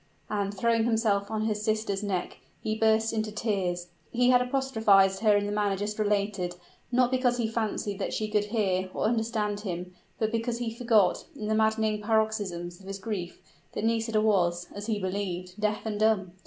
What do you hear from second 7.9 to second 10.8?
that she could hear or understand him; but because he